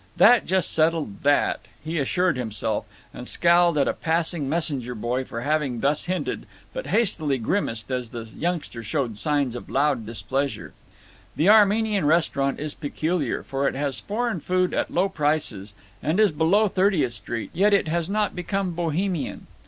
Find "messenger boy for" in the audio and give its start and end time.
4.49-5.41